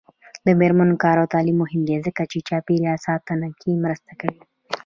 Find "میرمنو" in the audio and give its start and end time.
0.59-1.01